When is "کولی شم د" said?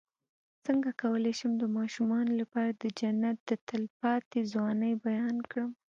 1.01-1.63